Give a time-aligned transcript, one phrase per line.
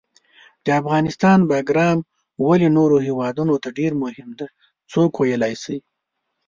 [0.65, 1.97] د افغانستان باګرام
[2.47, 4.47] ولې نورو هیوادونو ته ډېر مهم ده،
[4.91, 5.77] څوک ویلای شي؟